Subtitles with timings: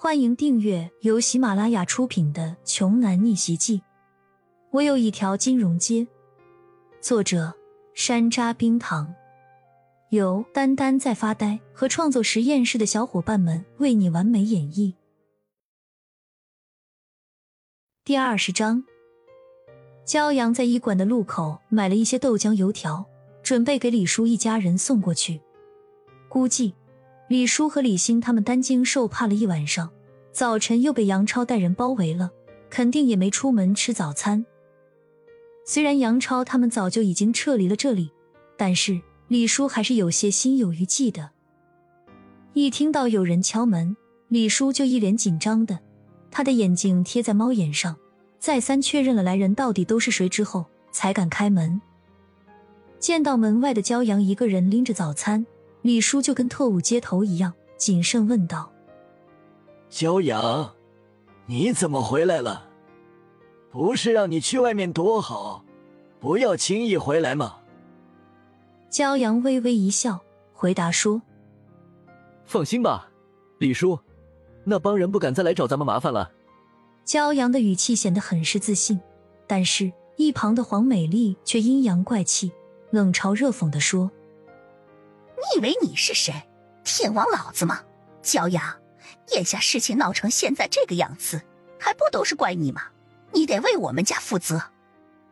[0.00, 3.78] 欢迎订阅由喜马拉雅出品的《穷男逆袭记》。
[4.70, 6.06] 我有一条金融街。
[7.00, 7.52] 作者：
[7.94, 9.12] 山楂冰糖，
[10.10, 14.94] 由丹丹在发呆和创作实验室的小伙伴们为你完美演绎。
[18.04, 18.84] 第二十章，
[20.06, 23.04] 骄阳在医馆的路口买了一些豆浆油条，
[23.42, 25.40] 准备给李叔一家人送过去。
[26.28, 26.72] 估计。
[27.28, 29.90] 李叔和李欣他们担惊受怕了一晚上，
[30.32, 32.30] 早晨又被杨超带人包围了，
[32.70, 34.46] 肯定也没出门吃早餐。
[35.66, 38.10] 虽然杨超他们早就已经撤离了这里，
[38.56, 41.30] 但是李叔还是有些心有余悸的。
[42.54, 43.94] 一听到有人敲门，
[44.28, 45.78] 李叔就一脸紧张的，
[46.30, 47.94] 他的眼睛贴在猫眼上，
[48.38, 51.78] 再三确认了来人到底都是谁之后，才敢开门。
[52.98, 55.44] 见到门外的骄阳一个人拎着早餐。
[55.82, 58.70] 李叔就跟特务接头一样，谨慎问道
[59.90, 60.74] ：“骄阳，
[61.46, 62.68] 你怎么回来了？
[63.70, 65.64] 不是让你去外面躲好，
[66.18, 67.58] 不要轻易回来吗？”
[68.90, 70.20] 骄阳微微一笑，
[70.52, 71.22] 回答说
[72.44, 73.10] ：“放心吧，
[73.58, 73.98] 李叔，
[74.64, 76.32] 那帮人不敢再来找咱们麻烦了。”
[77.06, 79.00] 骄阳的语气显得很是自信，
[79.46, 82.50] 但是，一旁的黄美丽却阴阳怪气，
[82.90, 84.10] 冷嘲热讽的说。
[85.38, 86.34] 你以为你是谁？
[86.84, 87.80] 天王老子吗？
[88.22, 88.62] 骄阳，
[89.32, 91.40] 眼下事情闹成现在这个样子，
[91.78, 92.82] 还不都是怪你吗？
[93.32, 94.62] 你得为我们家负责。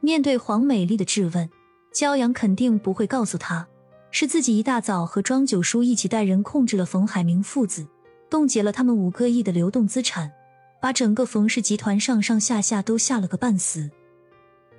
[0.00, 1.48] 面对黄美丽的质问，
[1.94, 3.68] 骄阳肯定不会告诉她，
[4.10, 7.86] 是自己一大早和庄九叔一起带人控制了冯海明父子，
[8.28, 10.32] 冻结了他们五个亿的流动资产，
[10.80, 13.90] 把整个冯氏集团上上下下都吓了个半死。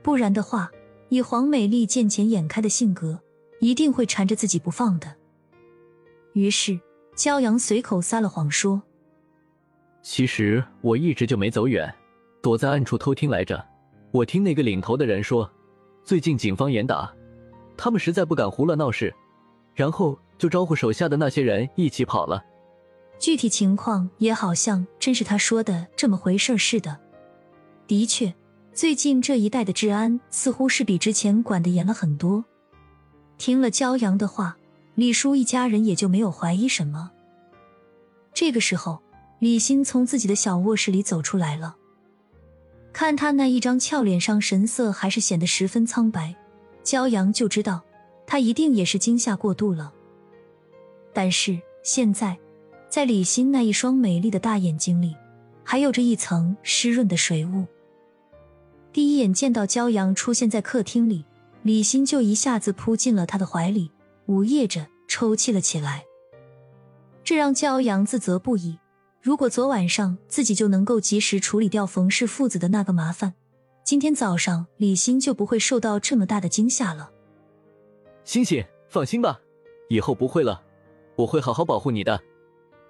[0.02, 0.70] 不然的话，
[1.08, 3.22] 以黄美丽见钱眼开的性格。
[3.64, 5.16] 一定会缠着自己不放的。
[6.34, 6.78] 于是，
[7.16, 8.84] 骄阳随口撒了谎说
[10.04, 11.92] ：“其实我一直就没走远，
[12.42, 13.66] 躲在暗处偷听来着。
[14.12, 15.50] 我听那个领头的人说，
[16.04, 17.10] 最近警方严打，
[17.78, 19.16] 他们实在不敢胡乱闹事，
[19.74, 22.44] 然后就招呼手下的那些人一起跑了。
[23.18, 27.00] 具体情况也好像真是他说的这么回事似的。
[27.88, 28.34] 的确，
[28.74, 32.44] 最近这一带的治安似乎是比之前管得严了很多。”
[33.38, 34.58] 听了骄阳的话，
[34.96, 37.12] 李叔一家人也就没有怀疑什么。
[38.34, 39.02] 这个时候，
[39.40, 41.76] 李欣从自己的小卧室里走出来了，
[42.94, 46.36] 看他那一张俏脸上神色还是显得十分苍白，
[46.84, 47.82] 骄阳就知道
[48.26, 49.92] 他一定也是惊吓过度了。
[51.14, 52.38] 但是现在，
[52.90, 55.16] 在李欣那一双美丽的大眼睛里，
[55.64, 57.66] 还有着一层湿润的水雾。
[58.92, 61.26] 第一眼见到骄阳出现在客厅里。
[61.64, 63.90] 李欣就一下子扑进了他的怀里，
[64.28, 66.06] 呜咽着抽泣了起来。
[67.24, 68.78] 这让骄阳自责不已。
[69.22, 73.34] 如果昨晚上自己就能够及时处理掉冯氏父子的那个麻烦，
[73.86, 77.10] 今天早上李欣就不会受到这么大的惊吓了。
[78.26, 79.40] 欣欣，放心吧，
[79.88, 80.62] 以后不会了，
[81.16, 82.22] 我会好好保护你的。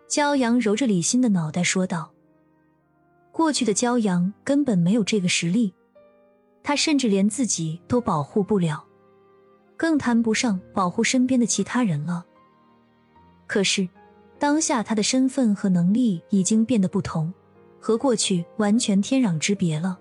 [0.09, 2.11] 骄阳揉着李欣的脑袋说道
[3.31, 5.75] ：“过去的骄阳根本没有这个实力。”
[6.63, 8.83] 他甚至连自己都保护不了，
[9.75, 12.25] 更谈不上保护身边的其他人了。
[13.45, 13.87] 可是，
[14.39, 17.33] 当下他的身份和能力已经变得不同，
[17.79, 19.99] 和过去完全天壤之别了。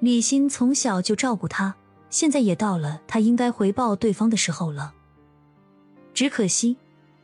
[0.00, 1.74] 李欣从小就照顾他，
[2.10, 4.94] 现在也到了他应该回报对方的时候了。
[6.12, 6.76] 只可惜，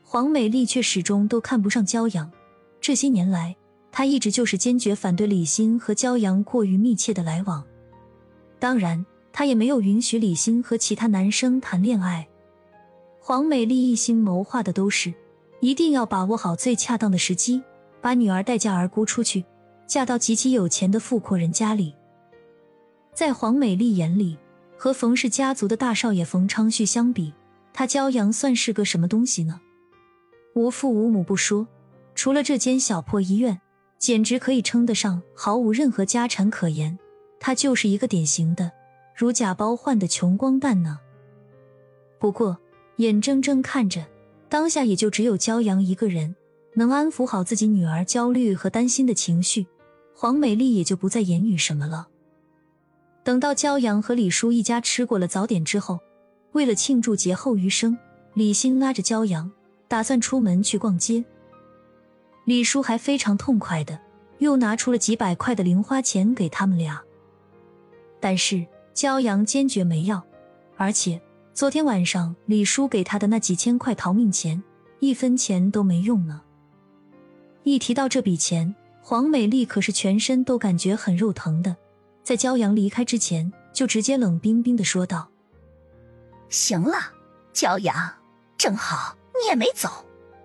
[0.02, 2.30] 黄美丽却始终都看不上骄阳。
[2.80, 3.56] 这些年来，
[3.92, 7.64] 她一直就是坚决反对李欣和骄阳过于密切的来往。
[8.60, 12.28] 当然，他也没有允许李欣和其他男生谈恋爱。
[13.18, 15.12] 黄美丽一心谋划的都是，
[15.60, 17.62] 一定要把握好最恰当的时机，
[18.02, 19.44] 把女儿待嫁而孤出去，
[19.86, 21.94] 嫁到极其有钱的富阔人家里。
[23.14, 24.38] 在黄美丽眼里，
[24.76, 27.32] 和冯氏家族的大少爷冯昌旭相比，
[27.72, 29.60] 他骄阳算是个什么东西呢？
[30.54, 31.66] 无父无母不说，
[32.14, 33.60] 除了这间小破医院，
[33.98, 36.98] 简直可以称得上毫无任何家产可言。
[37.40, 38.70] 他就是一个典型的
[39.16, 41.00] 如假包换的穷光蛋呢。
[42.18, 42.58] 不过，
[42.96, 44.06] 眼睁睁看着
[44.48, 46.36] 当下也就只有骄阳一个人
[46.74, 49.66] 能安抚好自己女儿焦虑和担心的情绪，
[50.14, 52.08] 黄美丽也就不再言语什么了。
[53.24, 55.98] 等到骄阳和李叔一家吃过了早点之后，
[56.52, 57.96] 为了庆祝劫后余生，
[58.34, 59.50] 李欣拉着骄阳
[59.88, 61.24] 打算出门去逛街。
[62.44, 63.98] 李叔还非常痛快的
[64.38, 67.02] 又拿出了几百块的零花钱给他们俩。
[68.20, 70.22] 但是骄阳坚决没要，
[70.76, 71.20] 而且
[71.54, 74.62] 昨天晚上李叔给他的那几千块逃命钱，
[75.00, 76.42] 一分钱都没用呢。
[77.62, 81.76] 一提到这笔钱，黄美丽可是全身都感觉很肉疼的，
[82.22, 85.28] 在骄阳离开之前，就直接冷冰冰的说道
[86.48, 86.96] ：“行了，
[87.52, 87.94] 骄阳，
[88.56, 89.88] 正好你也没走，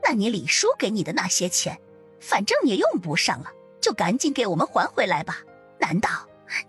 [0.04, 1.80] 那你李叔给你的那些钱，
[2.20, 3.50] 反正也用不上了，
[3.82, 5.38] 就赶紧给我们还回来吧。
[5.80, 6.10] 难道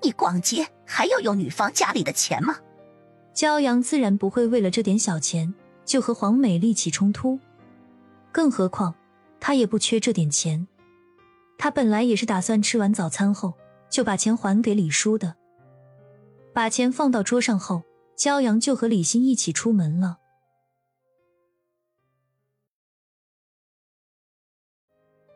[0.03, 2.59] 你逛街还要用女方家里的钱吗？”
[3.35, 5.55] 骄阳自然不会为了这点小钱
[5.85, 7.39] 就和黄美丽起冲突，
[8.33, 8.95] 更何况
[9.39, 10.67] 他也不缺这点钱。
[11.59, 13.55] 他本来也是打算吃完早餐后
[13.91, 15.37] 就把钱还给李叔的。
[16.53, 17.83] 把钱放到桌上后，
[18.17, 20.19] 骄阳就和李欣一起出门了。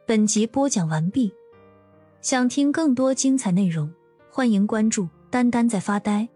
[0.07, 1.33] 本集播讲完毕，
[2.23, 3.93] 想听更多精彩内容，
[4.33, 6.29] 欢迎关注“丹丹在发呆”。